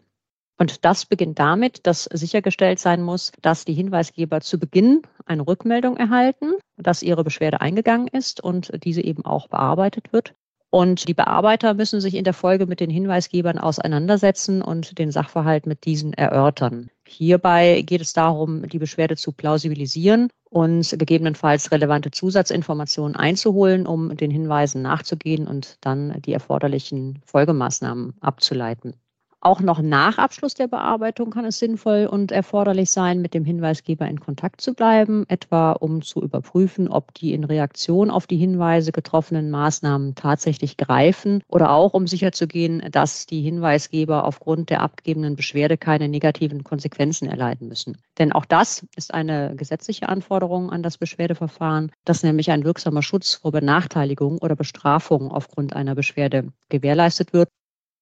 Und 0.58 0.84
das 0.84 1.06
beginnt 1.06 1.40
damit, 1.40 1.88
dass 1.88 2.04
sichergestellt 2.04 2.80
sein 2.80 3.02
muss, 3.02 3.32
dass 3.42 3.64
die 3.64 3.74
Hinweisgeber 3.74 4.42
zu 4.42 4.60
Beginn 4.60 5.04
eine 5.26 5.48
Rückmeldung 5.48 5.96
erhalten, 5.96 6.52
dass 6.76 7.02
ihre 7.02 7.24
Beschwerde 7.24 7.62
eingegangen 7.62 8.10
ist 8.10 8.44
und 8.44 8.72
diese 8.84 9.02
eben 9.02 9.24
auch 9.24 9.48
bearbeitet 9.48 10.12
wird. 10.12 10.36
Und 10.70 11.08
die 11.08 11.14
Bearbeiter 11.14 11.74
müssen 11.74 12.02
sich 12.02 12.14
in 12.14 12.26
der 12.26 12.34
Folge 12.34 12.68
mit 12.68 12.80
den 12.80 12.90
Hinweisgebern 12.90 13.58
auseinandersetzen 13.58 14.62
und 14.62 15.00
den 15.00 15.12
Sachverhalt 15.12 15.66
mit 15.66 15.86
diesen 15.86 16.14
erörtern. 16.14 16.92
Hierbei 17.08 17.82
geht 17.82 18.02
es 18.02 18.14
darum, 18.14 18.68
die 18.68 18.78
Beschwerde 18.78 19.16
zu 19.16 19.32
plausibilisieren 19.32 20.30
und 20.50 20.96
gegebenenfalls 20.98 21.72
relevante 21.72 22.12
Zusatzinformationen 22.12 23.16
einzuholen, 23.16 23.86
um 23.88 24.16
den 24.16 24.32
Hinweisen 24.32 24.82
nachzugehen 24.82 25.48
und 25.48 25.78
dann 25.82 26.22
die 26.22 26.34
erforderlichen 26.34 27.22
Folgemaßnahmen 27.26 28.16
abzuleiten. 28.22 28.96
Auch 29.42 29.62
noch 29.62 29.82
nach 29.82 30.18
Abschluss 30.18 30.54
der 30.54 30.68
Bearbeitung 30.68 31.30
kann 31.30 31.46
es 31.46 31.60
sinnvoll 31.60 32.08
und 32.12 32.34
erforderlich 32.34 32.92
sein, 32.92 33.22
mit 33.22 33.34
dem 33.34 33.46
Hinweisgeber 33.46 34.06
in 34.06 34.20
Kontakt 34.20 34.60
zu 34.60 34.74
bleiben, 34.74 35.24
etwa 35.30 35.72
um 35.72 36.02
zu 36.02 36.22
überprüfen, 36.22 36.90
ob 36.90 37.14
die 37.14 37.34
in 37.34 37.46
Reaktion 37.46 38.12
auf 38.12 38.28
die 38.28 38.36
Hinweise 38.36 38.92
getroffenen 38.92 39.50
Maßnahmen 39.50 40.16
tatsächlich 40.16 40.76
greifen 40.76 41.42
oder 41.48 41.72
auch 41.72 41.94
um 41.94 42.06
sicherzugehen, 42.06 42.84
dass 42.92 43.28
die 43.28 43.42
Hinweisgeber 43.42 44.26
aufgrund 44.26 44.72
der 44.72 44.82
abgegebenen 44.82 45.38
Beschwerde 45.38 45.78
keine 45.78 46.10
negativen 46.10 46.66
Konsequenzen 46.66 47.30
erleiden 47.30 47.70
müssen. 47.70 47.98
Denn 48.18 48.34
auch 48.34 48.44
das 48.44 48.86
ist 48.98 49.14
eine 49.14 49.56
gesetzliche 49.56 50.10
Anforderung 50.10 50.70
an 50.70 50.84
das 50.84 50.98
Beschwerdeverfahren, 50.98 51.94
dass 52.04 52.24
nämlich 52.24 52.52
ein 52.52 52.66
wirksamer 52.66 53.04
Schutz 53.04 53.36
vor 53.36 53.54
Benachteiligung 53.54 54.40
oder 54.40 54.58
Bestrafung 54.58 55.32
aufgrund 55.32 55.78
einer 55.78 55.96
Beschwerde 55.96 56.52
gewährleistet 56.68 57.32
wird 57.32 57.48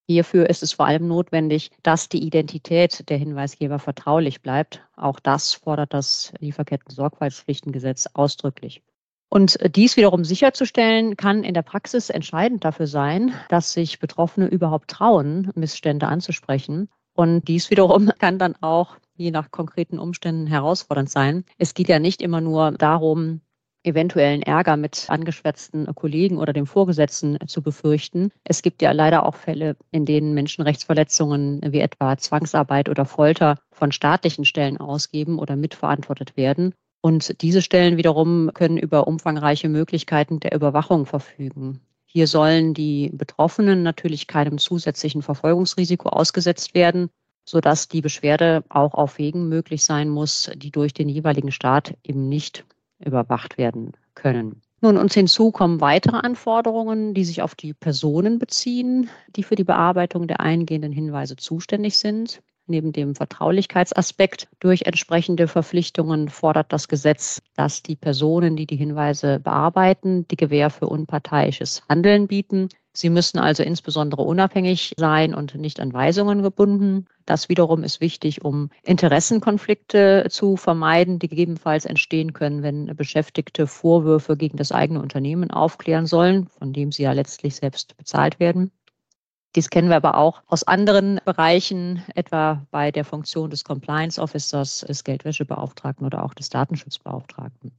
Hierfür 0.09 0.49
ist 0.49 0.63
es 0.63 0.71
vor 0.71 0.85
allem 0.85 1.07
notwendig, 1.07 1.69
dass 1.83 2.07
die 2.07 2.23
Identität 2.23 3.09
der 3.09 3.17
Hinweisgeber 3.17 3.77
vertraulich 3.77 4.41
bleibt. 4.41 4.81
Auch 4.95 5.19
das 5.19 5.53
fordert 5.53 5.93
das 5.93 6.31
Lieferketten-Sorgfaltspflichtengesetz 6.39 8.07
ausdrücklich. 8.13 8.81
Und 9.29 9.57
dies 9.75 9.97
wiederum 9.97 10.23
sicherzustellen, 10.23 11.17
kann 11.17 11.43
in 11.43 11.53
der 11.53 11.61
Praxis 11.61 12.09
entscheidend 12.09 12.63
dafür 12.63 12.87
sein, 12.87 13.33
dass 13.49 13.73
sich 13.73 13.99
Betroffene 13.99 14.47
überhaupt 14.47 14.89
trauen, 14.89 15.51
Missstände 15.55 16.07
anzusprechen. 16.07 16.87
Und 17.13 17.45
dies 17.49 17.69
wiederum 17.69 18.09
kann 18.19 18.39
dann 18.39 18.55
auch 18.61 18.95
je 19.15 19.31
nach 19.31 19.51
konkreten 19.51 19.99
Umständen 19.99 20.47
herausfordernd 20.47 21.09
sein. 21.09 21.43
Es 21.57 21.73
geht 21.73 21.89
ja 21.89 21.99
nicht 21.99 22.21
immer 22.21 22.39
nur 22.39 22.71
darum, 22.71 23.41
eventuellen 23.88 24.44
Ärger 24.44 24.77
mit 24.77 25.06
angeschwätzten 25.08 25.88
Kollegen 25.96 26.38
oder 26.38 26.53
dem 26.53 26.67
Vorgesetzten 26.67 27.38
zu 27.48 27.62
befürchten. 27.62 28.32
Es 28.44 28.62
gibt 28.62 28.82
ja 28.82 28.91
leider 28.91 29.25
auch 29.25 29.36
Fälle, 29.36 29.75
in 29.91 30.06
denen 30.06 30.34
Menschenrechtsverletzungen 30.34 31.62
wie 31.72 31.79
etwa 31.79 32.17
Zwangsarbeit 32.17 32.89
oder 32.89 33.06
Folter 33.06 33.58
von 33.72 33.91
staatlichen 33.91 34.46
Stellen 34.46 34.77
ausgeben 34.77 35.39
oder 35.39 35.56
mitverantwortet 35.56 36.38
werden. 36.38 36.74
Und 37.01 37.41
diese 37.41 37.62
Stellen 37.62 37.98
wiederum 37.98 38.51
können 38.53 38.77
über 38.77 39.08
umfangreiche 39.08 39.70
Möglichkeiten 39.70 40.39
der 40.39 40.53
Überwachung 40.53 41.06
verfügen. 41.06 41.79
Hier 42.06 42.27
sollen 42.27 42.74
die 42.74 43.12
Betroffenen 43.13 43.84
natürlich 43.84 44.27
keinem 44.27 44.58
zusätzlichen 44.58 45.22
Verfolgungsrisiko 45.22 46.10
ausgesetzt 46.10 46.74
werden, 46.74 47.10
sodass 47.46 47.88
die 47.88 48.01
Beschwerde 48.01 48.63
auch 48.70 48.94
auf 48.94 49.17
Wegen 49.20 49.48
möglich 49.48 49.84
sein 49.84 50.10
muss, 50.10 50.51
die 50.56 50.72
durch 50.72 50.94
den 50.94 51.10
jeweiligen 51.10 51.51
Staat 51.51 51.96
eben 52.03 52.27
nicht 52.27 52.65
überwacht 53.00 53.58
werden 53.58 53.94
können. 54.16 54.62
Nun, 54.82 54.98
uns 54.98 55.13
hinzu 55.16 55.51
kommen 55.51 55.82
weitere 55.82 56.18
Anforderungen, 56.18 57.13
die 57.13 57.25
sich 57.25 57.42
auf 57.42 57.56
die 57.56 57.74
Personen 57.74 58.38
beziehen, 58.38 59.10
die 59.36 59.44
für 59.44 59.56
die 59.56 59.63
Bearbeitung 59.63 60.27
der 60.27 60.39
eingehenden 60.39 60.92
Hinweise 60.92 61.36
zuständig 61.36 61.98
sind. 61.98 62.42
Neben 62.69 62.91
dem 62.91 63.15
Vertraulichkeitsaspekt 63.15 64.50
durch 64.59 64.81
entsprechende 64.81 65.47
Verpflichtungen 65.47 66.27
fordert 66.27 66.74
das 66.74 66.89
Gesetz, 66.89 67.41
dass 67.55 67.81
die 67.81 67.95
Personen, 67.95 68.57
die 68.57 68.67
die 68.67 68.75
Hinweise 68.75 69.39
bearbeiten, 69.39 70.27
die 70.27 70.36
Gewähr 70.36 70.69
für 70.69 70.88
unparteiisches 70.88 71.83
Handeln 71.88 72.27
bieten. 72.27 72.67
Sie 72.91 73.09
müssen 73.09 73.39
also 73.39 73.63
insbesondere 73.63 74.24
unabhängig 74.24 74.95
sein 74.97 75.33
und 75.33 75.55
nicht 75.55 75.79
an 75.79 75.93
Weisungen 75.93 76.41
gebunden. 76.41 77.05
Das 77.25 77.47
wiederum 77.47 77.83
ist 77.83 78.01
wichtig, 78.01 78.43
um 78.43 78.69
Interessenkonflikte 78.83 80.25
zu 80.29 80.57
vermeiden, 80.57 81.19
die 81.19 81.29
gegebenenfalls 81.29 81.86
entstehen 81.86 82.33
können, 82.33 82.63
wenn 82.63 82.88
Beschäftigte 82.97 83.65
Vorwürfe 83.65 84.36
gegen 84.36 84.57
das 84.57 84.74
eigene 84.74 85.01
Unternehmen 85.01 85.51
aufklären 85.51 86.05
sollen, 86.05 86.47
von 86.47 86.74
dem 86.74 86.91
sie 86.91 87.03
ja 87.03 87.13
letztlich 87.13 87.55
selbst 87.55 87.95
bezahlt 87.95 88.41
werden. 88.41 88.71
Dies 89.57 89.71
kennen 89.71 89.89
wir 89.89 89.95
aber 89.95 90.17
auch 90.17 90.43
aus 90.45 90.61
anderen 90.65 91.19
Bereichen, 91.25 92.03
etwa 92.13 92.63
bei 92.69 92.91
der 92.91 93.03
Funktion 93.03 93.49
des 93.49 93.63
Compliance 93.63 94.21
Officers, 94.21 94.85
des 94.87 95.03
Geldwäschebeauftragten 95.03 96.05
oder 96.05 96.23
auch 96.23 96.35
des 96.35 96.49
Datenschutzbeauftragten. 96.49 97.71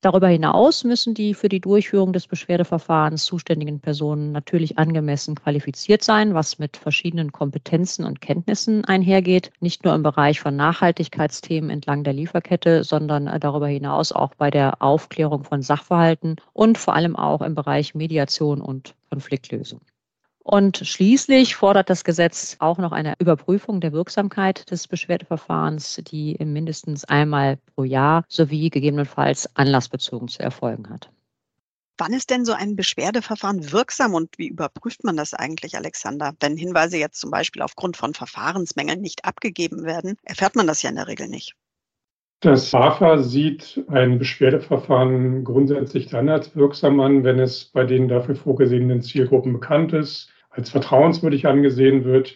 Darüber 0.00 0.28
hinaus 0.28 0.84
müssen 0.84 1.12
die 1.12 1.34
für 1.34 1.50
die 1.50 1.60
Durchführung 1.60 2.14
des 2.14 2.28
Beschwerdeverfahrens 2.28 3.26
zuständigen 3.26 3.78
Personen 3.78 4.32
natürlich 4.32 4.78
angemessen 4.78 5.34
qualifiziert 5.34 6.02
sein, 6.02 6.32
was 6.32 6.58
mit 6.58 6.78
verschiedenen 6.78 7.30
Kompetenzen 7.30 8.06
und 8.06 8.22
Kenntnissen 8.22 8.86
einhergeht, 8.86 9.50
nicht 9.60 9.84
nur 9.84 9.94
im 9.94 10.02
Bereich 10.02 10.40
von 10.40 10.56
Nachhaltigkeitsthemen 10.56 11.68
entlang 11.68 12.04
der 12.04 12.14
Lieferkette, 12.14 12.84
sondern 12.84 13.26
darüber 13.38 13.68
hinaus 13.68 14.12
auch 14.12 14.34
bei 14.34 14.50
der 14.50 14.80
Aufklärung 14.80 15.44
von 15.44 15.60
Sachverhalten 15.60 16.36
und 16.54 16.78
vor 16.78 16.94
allem 16.94 17.16
auch 17.16 17.42
im 17.42 17.54
Bereich 17.54 17.94
Mediation 17.94 18.62
und 18.62 18.94
Konfliktlösung. 19.10 19.82
Und 20.50 20.78
schließlich 20.78 21.56
fordert 21.56 21.90
das 21.90 22.04
Gesetz 22.04 22.56
auch 22.58 22.78
noch 22.78 22.92
eine 22.92 23.12
Überprüfung 23.18 23.82
der 23.82 23.92
Wirksamkeit 23.92 24.70
des 24.70 24.88
Beschwerdeverfahrens, 24.88 26.00
die 26.10 26.38
mindestens 26.42 27.04
einmal 27.04 27.58
pro 27.74 27.84
Jahr 27.84 28.24
sowie 28.28 28.70
gegebenenfalls 28.70 29.54
anlassbezogen 29.56 30.28
zu 30.28 30.42
erfolgen 30.42 30.88
hat. 30.88 31.10
Wann 31.98 32.14
ist 32.14 32.30
denn 32.30 32.46
so 32.46 32.54
ein 32.54 32.76
Beschwerdeverfahren 32.76 33.72
wirksam 33.72 34.14
und 34.14 34.38
wie 34.38 34.48
überprüft 34.48 35.04
man 35.04 35.18
das 35.18 35.34
eigentlich, 35.34 35.76
Alexander? 35.76 36.32
Wenn 36.40 36.56
Hinweise 36.56 36.96
jetzt 36.96 37.20
zum 37.20 37.30
Beispiel 37.30 37.60
aufgrund 37.60 37.98
von 37.98 38.14
Verfahrensmängeln 38.14 39.02
nicht 39.02 39.26
abgegeben 39.26 39.84
werden, 39.84 40.16
erfährt 40.22 40.56
man 40.56 40.66
das 40.66 40.80
ja 40.80 40.88
in 40.88 40.96
der 40.96 41.08
Regel 41.08 41.28
nicht. 41.28 41.56
Das 42.40 42.70
BAFA 42.70 43.18
sieht 43.18 43.84
ein 43.88 44.18
Beschwerdeverfahren 44.18 45.44
grundsätzlich 45.44 46.06
dann 46.06 46.30
als 46.30 46.56
wirksam 46.56 47.00
an, 47.00 47.22
wenn 47.22 47.38
es 47.38 47.66
bei 47.66 47.84
den 47.84 48.08
dafür 48.08 48.36
vorgesehenen 48.36 49.02
Zielgruppen 49.02 49.52
bekannt 49.52 49.92
ist, 49.92 50.30
als 50.58 50.70
vertrauenswürdig 50.70 51.46
angesehen 51.46 52.04
wird 52.04 52.34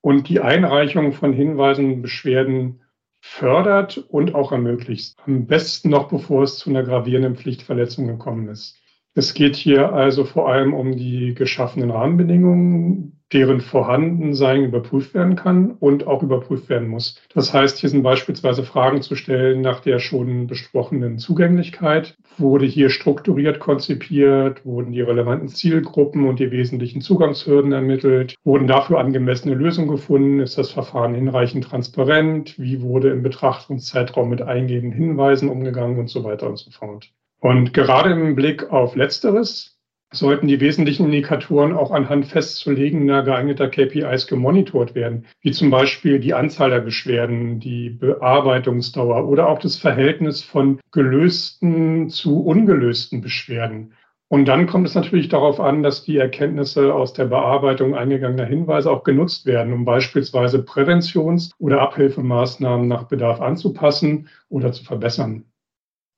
und 0.00 0.28
die 0.28 0.40
Einreichung 0.40 1.12
von 1.12 1.32
Hinweisen 1.32 1.94
und 1.94 2.02
Beschwerden 2.02 2.82
fördert 3.20 3.98
und 3.98 4.34
auch 4.36 4.52
ermöglicht. 4.52 5.18
Am 5.26 5.46
besten 5.46 5.90
noch 5.90 6.08
bevor 6.08 6.44
es 6.44 6.56
zu 6.56 6.70
einer 6.70 6.84
gravierenden 6.84 7.34
Pflichtverletzung 7.34 8.06
gekommen 8.06 8.48
ist. 8.48 8.78
Es 9.14 9.34
geht 9.34 9.56
hier 9.56 9.92
also 9.92 10.24
vor 10.24 10.48
allem 10.48 10.72
um 10.72 10.96
die 10.96 11.34
geschaffenen 11.34 11.90
Rahmenbedingungen, 11.90 13.17
deren 13.32 13.60
Vorhandensein 13.60 14.64
überprüft 14.64 15.14
werden 15.14 15.36
kann 15.36 15.72
und 15.72 16.06
auch 16.06 16.22
überprüft 16.22 16.68
werden 16.68 16.88
muss. 16.88 17.20
Das 17.34 17.52
heißt, 17.52 17.78
hier 17.78 17.90
sind 17.90 18.02
beispielsweise 18.02 18.62
Fragen 18.62 19.02
zu 19.02 19.16
stellen 19.16 19.60
nach 19.60 19.80
der 19.80 19.98
schon 19.98 20.46
besprochenen 20.46 21.18
Zugänglichkeit. 21.18 22.16
Wurde 22.38 22.64
hier 22.64 22.88
strukturiert 22.88 23.58
konzipiert? 23.58 24.64
Wurden 24.64 24.92
die 24.92 25.02
relevanten 25.02 25.48
Zielgruppen 25.48 26.26
und 26.26 26.38
die 26.38 26.50
wesentlichen 26.50 27.00
Zugangshürden 27.00 27.72
ermittelt? 27.72 28.36
Wurden 28.44 28.66
dafür 28.66 28.98
angemessene 28.98 29.54
Lösungen 29.54 29.88
gefunden? 29.88 30.40
Ist 30.40 30.56
das 30.56 30.70
Verfahren 30.70 31.14
hinreichend 31.14 31.64
transparent? 31.64 32.58
Wie 32.58 32.80
wurde 32.80 33.10
im 33.10 33.22
Betrachtungszeitraum 33.22 34.30
mit 34.30 34.40
eingehenden 34.40 34.92
Hinweisen 34.92 35.50
umgegangen 35.50 35.98
und 35.98 36.08
so 36.08 36.24
weiter 36.24 36.48
und 36.48 36.58
so 36.58 36.70
fort? 36.70 37.10
Und 37.40 37.72
gerade 37.72 38.10
im 38.10 38.34
Blick 38.34 38.70
auf 38.70 38.96
Letzteres 38.96 39.77
sollten 40.12 40.48
die 40.48 40.60
wesentlichen 40.60 41.06
Indikatoren 41.06 41.74
auch 41.74 41.90
anhand 41.90 42.26
festzulegender 42.26 43.22
geeigneter 43.22 43.68
KPIs 43.68 44.26
gemonitort 44.26 44.94
werden, 44.94 45.26
wie 45.42 45.50
zum 45.50 45.70
Beispiel 45.70 46.18
die 46.18 46.34
Anzahl 46.34 46.70
der 46.70 46.80
Beschwerden, 46.80 47.60
die 47.60 47.90
Bearbeitungsdauer 47.90 49.28
oder 49.28 49.48
auch 49.48 49.58
das 49.58 49.76
Verhältnis 49.76 50.42
von 50.42 50.80
gelösten 50.92 52.08
zu 52.08 52.42
ungelösten 52.42 53.20
Beschwerden. 53.20 53.92
Und 54.30 54.44
dann 54.44 54.66
kommt 54.66 54.86
es 54.86 54.94
natürlich 54.94 55.28
darauf 55.28 55.58
an, 55.58 55.82
dass 55.82 56.04
die 56.04 56.18
Erkenntnisse 56.18 56.94
aus 56.94 57.14
der 57.14 57.24
Bearbeitung 57.24 57.94
eingegangener 57.94 58.44
Hinweise 58.44 58.90
auch 58.90 59.02
genutzt 59.02 59.46
werden, 59.46 59.72
um 59.72 59.86
beispielsweise 59.86 60.62
Präventions- 60.62 61.50
oder 61.58 61.80
Abhilfemaßnahmen 61.80 62.86
nach 62.88 63.04
Bedarf 63.04 63.40
anzupassen 63.40 64.28
oder 64.50 64.72
zu 64.72 64.84
verbessern. 64.84 65.44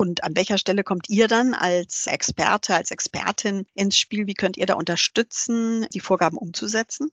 Und 0.01 0.25
an 0.25 0.35
welcher 0.35 0.57
Stelle 0.57 0.83
kommt 0.83 1.11
ihr 1.11 1.29
dann 1.29 1.53
als 1.53 2.07
Experte, 2.07 2.75
als 2.75 2.91
Expertin 2.91 3.67
ins 3.75 3.99
Spiel? 3.99 4.27
Wie 4.27 4.33
könnt 4.33 4.57
ihr 4.57 4.65
da 4.65 4.73
unterstützen, 4.73 5.85
die 5.93 6.01
Vorgaben 6.01 6.39
umzusetzen? 6.39 7.11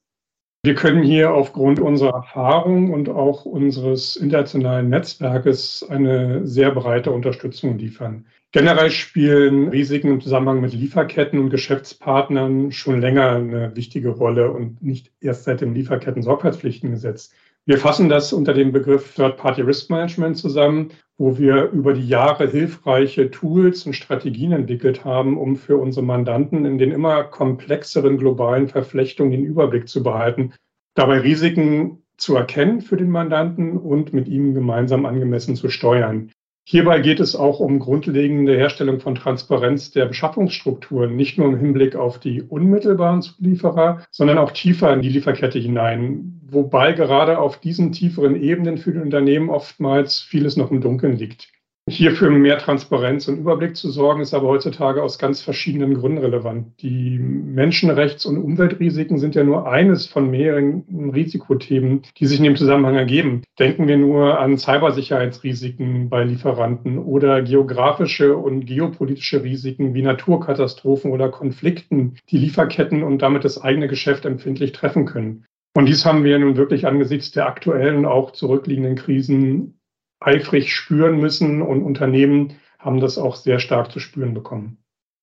Wir 0.63 0.74
können 0.74 1.03
hier 1.03 1.34
aufgrund 1.34 1.82
unserer 1.82 2.13
Erfahrung 2.13 2.94
und 2.94 3.10
auch 3.10 3.44
unseres 3.44 4.15
internationalen 4.15 4.88
Netzwerkes 4.88 5.86
eine 5.89 6.48
sehr 6.48 6.72
breite 6.72 7.12
Unterstützung 7.12 7.77
liefern. 7.77 8.25
Generell 8.53 8.89
spielen 8.89 9.67
Risiken 9.67 10.08
im 10.10 10.22
Zusammenhang 10.22 10.62
mit 10.62 10.72
Lieferketten 10.72 11.39
und 11.39 11.50
Geschäftspartnern 11.50 12.72
schon 12.72 13.01
länger 13.01 13.32
eine 13.32 13.75
wichtige 13.75 14.12
Rolle 14.12 14.50
und 14.50 14.82
nicht 14.82 15.12
erst 15.20 15.44
seit 15.44 15.60
dem 15.60 15.74
Lieferketten-Sorgfaltspflichtengesetz. 15.74 17.34
Wir 17.67 17.77
fassen 17.77 18.07
das 18.07 18.31
unter 18.31 18.53
dem 18.53 18.71
Begriff 18.71 19.13
Third-Party 19.15 19.62
Risk 19.62 19.89
Management 19.89 20.38
zusammen, 20.38 20.91
wo 21.17 21.38
wir 21.38 21.69
über 21.71 21.91
die 21.91 22.07
Jahre 22.07 22.50
hilfreiche 22.50 23.29
Tools 23.29 23.86
und 23.86 23.91
Strategien 23.91 24.53
entwickelt 24.53 25.03
haben, 25.03 25.38
um 25.38 25.57
für 25.57 25.75
unsere 25.75 26.05
Mandanten 26.05 26.63
in 26.63 26.77
den 26.77 26.93
immer 26.93 27.25
komplexeren 27.25 28.17
globalen 28.17 28.69
Verflechtungen 28.69 29.31
den 29.31 29.43
Überblick 29.43 29.89
zu 29.89 30.01
behalten, 30.01 30.53
dabei 30.95 31.19
Risiken 31.19 32.03
zu 32.15 32.38
erkennen 32.38 32.79
für 32.79 32.95
den 32.95 33.09
Mandanten 33.09 33.75
und 33.75 34.13
mit 34.13 34.29
ihm 34.29 34.53
gemeinsam 34.53 35.05
angemessen 35.05 35.57
zu 35.57 35.67
steuern. 35.67 36.31
Hierbei 36.69 37.00
geht 37.01 37.19
es 37.19 37.36
auch 37.36 37.59
um 37.59 37.79
grundlegende 37.79 38.55
Herstellung 38.55 39.01
von 39.01 39.15
Transparenz 39.15 39.91
der 39.91 40.05
Beschaffungsstrukturen, 40.05 41.17
nicht 41.17 41.38
nur 41.38 41.47
im 41.47 41.57
Hinblick 41.57 41.97
auf 41.97 42.17
die 42.17 42.41
unmittelbaren 42.41 43.21
Zulieferer, 43.21 44.05
sondern 44.12 44.38
auch 44.38 44.51
tiefer 44.51 44.93
in 44.93 45.01
die 45.01 45.09
Lieferkette 45.09 45.59
hinein, 45.59 46.37
wobei 46.51 46.93
gerade 46.93 47.39
auf 47.39 47.59
diesen 47.59 47.91
tieferen 47.91 48.41
Ebenen 48.41 48.77
für 48.77 48.91
die 48.91 48.99
Unternehmen 48.99 49.49
oftmals 49.49 50.19
vieles 50.19 50.57
noch 50.57 50.71
im 50.71 50.81
Dunkeln 50.81 51.17
liegt. 51.17 51.49
Hier 51.89 52.11
für 52.11 52.29
mehr 52.29 52.57
Transparenz 52.57 53.29
und 53.29 53.37
Überblick 53.37 53.77
zu 53.77 53.89
sorgen, 53.89 54.19
ist 54.19 54.33
aber 54.33 54.49
heutzutage 54.49 55.01
aus 55.01 55.17
ganz 55.17 55.41
verschiedenen 55.41 55.93
Gründen 55.93 56.17
relevant. 56.17 56.73
Die 56.81 57.17
Menschenrechts- 57.17 58.25
und 58.25 58.37
Umweltrisiken 58.37 59.17
sind 59.17 59.35
ja 59.35 59.45
nur 59.45 59.71
eines 59.71 60.05
von 60.05 60.29
mehreren 60.29 60.83
Risikothemen, 61.13 62.01
die 62.17 62.25
sich 62.25 62.39
in 62.39 62.43
dem 62.43 62.57
Zusammenhang 62.57 62.95
ergeben. 62.95 63.43
Denken 63.57 63.87
wir 63.87 63.95
nur 63.95 64.37
an 64.37 64.57
Cybersicherheitsrisiken 64.57 66.09
bei 66.09 66.25
Lieferanten 66.25 66.97
oder 66.99 67.41
geografische 67.41 68.35
und 68.35 68.65
geopolitische 68.65 69.43
Risiken 69.43 69.93
wie 69.93 70.01
Naturkatastrophen 70.01 71.11
oder 71.11 71.29
Konflikten, 71.29 72.15
die 72.29 72.37
Lieferketten 72.37 73.01
und 73.01 73.21
damit 73.21 73.45
das 73.45 73.61
eigene 73.61 73.87
Geschäft 73.87 74.25
empfindlich 74.25 74.73
treffen 74.73 75.05
können. 75.05 75.45
Und 75.77 75.86
dies 75.86 76.07
haben 76.07 76.24
wir 76.24 76.39
nun 76.39 76.57
wirklich 76.57 76.88
angesichts 76.88 77.29
der 77.29 77.46
aktuellen, 77.46 78.07
auch 78.07 78.31
zurückliegenden 78.31 78.96
Krisen 78.96 79.79
eifrig 80.19 80.74
spüren 80.74 81.19
müssen 81.19 81.62
und 81.62 81.84
Unternehmen 81.84 82.55
haben 82.79 83.00
das 83.00 83.19
auch 83.19 83.36
sehr 83.36 83.60
stark 83.60 83.91
zu 83.91 84.00
spüren 84.00 84.34
bekommen. 84.34 84.79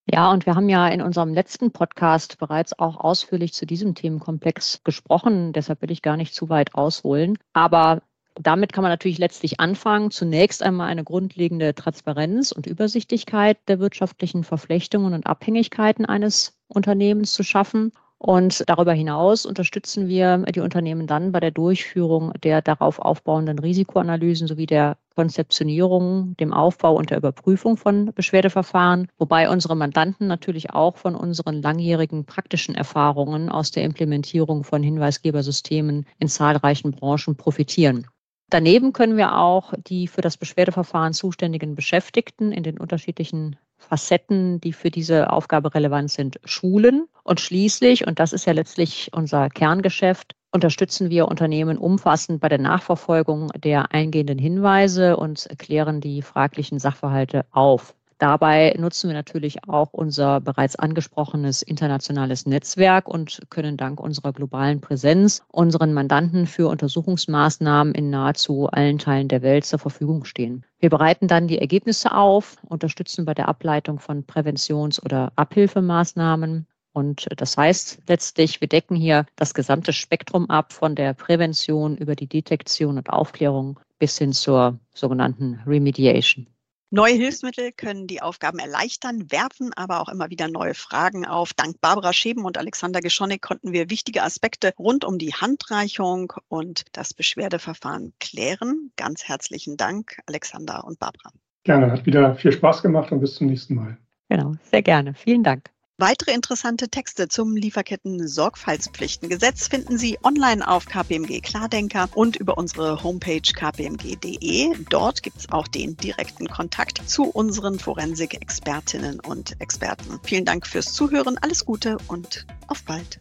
Ja, 0.08 0.30
und 0.30 0.46
wir 0.46 0.54
haben 0.54 0.68
ja 0.68 0.86
in 0.86 1.02
unserem 1.02 1.34
letzten 1.34 1.72
Podcast 1.72 2.38
bereits 2.38 2.78
auch 2.78 2.98
ausführlich 2.98 3.52
zu 3.52 3.66
diesem 3.66 3.96
Themenkomplex 3.96 4.84
gesprochen. 4.84 5.52
Deshalb 5.52 5.82
will 5.82 5.90
ich 5.90 6.02
gar 6.02 6.16
nicht 6.16 6.34
zu 6.34 6.48
weit 6.48 6.76
ausholen. 6.76 7.36
Aber 7.52 8.02
damit 8.40 8.72
kann 8.72 8.82
man 8.82 8.92
natürlich 8.92 9.18
letztlich 9.18 9.58
anfangen, 9.58 10.12
zunächst 10.12 10.62
einmal 10.62 10.86
eine 10.86 11.02
grundlegende 11.02 11.74
Transparenz 11.74 12.52
und 12.52 12.68
Übersichtlichkeit 12.68 13.58
der 13.66 13.80
wirtschaftlichen 13.80 14.44
Verflechtungen 14.44 15.14
und 15.14 15.26
Abhängigkeiten 15.26 16.04
eines 16.04 16.56
Unternehmens 16.68 17.32
zu 17.32 17.42
schaffen 17.42 17.90
und 18.24 18.64
darüber 18.68 18.94
hinaus 18.94 19.44
unterstützen 19.44 20.08
wir 20.08 20.38
die 20.38 20.60
Unternehmen 20.60 21.06
dann 21.06 21.30
bei 21.30 21.40
der 21.40 21.50
Durchführung 21.50 22.32
der 22.42 22.62
darauf 22.62 22.98
aufbauenden 22.98 23.58
Risikoanalysen 23.58 24.48
sowie 24.48 24.64
der 24.64 24.96
Konzeptionierung, 25.14 26.34
dem 26.38 26.54
Aufbau 26.54 26.94
und 26.96 27.10
der 27.10 27.18
Überprüfung 27.18 27.76
von 27.76 28.14
Beschwerdeverfahren, 28.14 29.08
wobei 29.18 29.50
unsere 29.50 29.76
Mandanten 29.76 30.26
natürlich 30.26 30.70
auch 30.70 30.96
von 30.96 31.16
unseren 31.16 31.60
langjährigen 31.60 32.24
praktischen 32.24 32.74
Erfahrungen 32.74 33.50
aus 33.50 33.72
der 33.72 33.82
Implementierung 33.82 34.64
von 34.64 34.82
Hinweisgebersystemen 34.82 36.06
in 36.18 36.28
zahlreichen 36.28 36.92
Branchen 36.92 37.36
profitieren. 37.36 38.06
Daneben 38.48 38.94
können 38.94 39.18
wir 39.18 39.36
auch 39.36 39.74
die 39.86 40.08
für 40.08 40.22
das 40.22 40.38
Beschwerdeverfahren 40.38 41.12
zuständigen 41.12 41.74
Beschäftigten 41.74 42.52
in 42.52 42.62
den 42.62 42.78
unterschiedlichen 42.78 43.56
Facetten, 43.84 44.60
die 44.60 44.72
für 44.72 44.90
diese 44.90 45.30
Aufgabe 45.30 45.74
relevant 45.74 46.10
sind, 46.10 46.40
schulen. 46.44 47.06
Und 47.22 47.40
schließlich, 47.40 48.06
und 48.06 48.18
das 48.18 48.32
ist 48.32 48.46
ja 48.46 48.52
letztlich 48.52 49.10
unser 49.12 49.48
Kerngeschäft, 49.48 50.34
unterstützen 50.52 51.10
wir 51.10 51.28
Unternehmen 51.28 51.78
umfassend 51.78 52.40
bei 52.40 52.48
der 52.48 52.58
Nachverfolgung 52.58 53.50
der 53.56 53.92
eingehenden 53.92 54.38
Hinweise 54.38 55.16
und 55.16 55.48
klären 55.58 56.00
die 56.00 56.22
fraglichen 56.22 56.78
Sachverhalte 56.78 57.44
auf. 57.50 57.94
Dabei 58.18 58.74
nutzen 58.78 59.10
wir 59.10 59.14
natürlich 59.14 59.68
auch 59.68 59.92
unser 59.92 60.40
bereits 60.40 60.76
angesprochenes 60.76 61.62
internationales 61.62 62.46
Netzwerk 62.46 63.08
und 63.08 63.42
können 63.50 63.76
dank 63.76 64.00
unserer 64.00 64.32
globalen 64.32 64.80
Präsenz 64.80 65.42
unseren 65.48 65.92
Mandanten 65.92 66.46
für 66.46 66.68
Untersuchungsmaßnahmen 66.68 67.92
in 67.94 68.10
nahezu 68.10 68.68
allen 68.68 68.98
Teilen 68.98 69.28
der 69.28 69.42
Welt 69.42 69.64
zur 69.64 69.80
Verfügung 69.80 70.24
stehen. 70.24 70.64
Wir 70.84 70.90
bereiten 70.90 71.28
dann 71.28 71.48
die 71.48 71.60
Ergebnisse 71.60 72.12
auf, 72.12 72.58
unterstützen 72.68 73.24
bei 73.24 73.32
der 73.32 73.48
Ableitung 73.48 73.98
von 73.98 74.26
Präventions- 74.26 75.02
oder 75.02 75.32
Abhilfemaßnahmen 75.34 76.66
und 76.92 77.26
das 77.38 77.56
heißt 77.56 78.02
letztlich, 78.06 78.60
wir 78.60 78.68
decken 78.68 78.94
hier 78.94 79.24
das 79.34 79.54
gesamte 79.54 79.94
Spektrum 79.94 80.50
ab 80.50 80.74
von 80.74 80.94
der 80.94 81.14
Prävention 81.14 81.96
über 81.96 82.14
die 82.14 82.26
Detektion 82.26 82.98
und 82.98 83.08
Aufklärung 83.08 83.80
bis 83.98 84.18
hin 84.18 84.34
zur 84.34 84.78
sogenannten 84.92 85.58
Remediation. 85.66 86.48
Neue 86.96 87.14
Hilfsmittel 87.14 87.72
können 87.72 88.06
die 88.06 88.22
Aufgaben 88.22 88.60
erleichtern, 88.60 89.32
werfen 89.32 89.72
aber 89.74 90.00
auch 90.00 90.08
immer 90.08 90.30
wieder 90.30 90.46
neue 90.46 90.74
Fragen 90.74 91.26
auf. 91.26 91.52
Dank 91.52 91.80
Barbara 91.80 92.12
Scheben 92.12 92.44
und 92.44 92.56
Alexander 92.56 93.00
Geschonek 93.00 93.42
konnten 93.42 93.72
wir 93.72 93.90
wichtige 93.90 94.22
Aspekte 94.22 94.72
rund 94.78 95.04
um 95.04 95.18
die 95.18 95.34
Handreichung 95.34 96.32
und 96.46 96.84
das 96.92 97.12
Beschwerdeverfahren 97.12 98.12
klären. 98.20 98.92
Ganz 98.94 99.24
herzlichen 99.24 99.76
Dank, 99.76 100.20
Alexander 100.26 100.84
und 100.84 101.00
Barbara. 101.00 101.32
Gerne, 101.64 101.90
hat 101.90 102.06
wieder 102.06 102.36
viel 102.36 102.52
Spaß 102.52 102.80
gemacht 102.82 103.10
und 103.10 103.18
bis 103.18 103.34
zum 103.34 103.48
nächsten 103.48 103.74
Mal. 103.74 103.98
Genau, 104.28 104.54
sehr 104.70 104.82
gerne. 104.82 105.14
Vielen 105.14 105.42
Dank. 105.42 105.73
Weitere 105.96 106.32
interessante 106.32 106.88
Texte 106.88 107.28
zum 107.28 107.54
Lieferketten-Sorgfaltspflichtengesetz 107.54 109.68
finden 109.68 109.96
Sie 109.96 110.18
online 110.24 110.66
auf 110.66 110.86
KPMG 110.86 111.40
Klardenker 111.40 112.08
und 112.14 112.34
über 112.34 112.58
unsere 112.58 113.04
Homepage 113.04 113.40
kpmg.de. 113.40 114.74
Dort 114.90 115.22
gibt 115.22 115.38
es 115.38 115.52
auch 115.52 115.68
den 115.68 115.96
direkten 115.96 116.48
Kontakt 116.48 117.08
zu 117.08 117.26
unseren 117.26 117.78
Forensik-Expertinnen 117.78 119.20
und 119.20 119.60
Experten. 119.60 120.18
Vielen 120.24 120.44
Dank 120.44 120.66
fürs 120.66 120.92
Zuhören, 120.92 121.38
alles 121.38 121.64
Gute 121.64 121.98
und 122.08 122.44
auf 122.66 122.82
bald. 122.82 123.20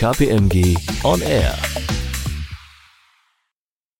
KPMG 0.00 0.78
On 1.04 1.20
Air. 1.20 1.58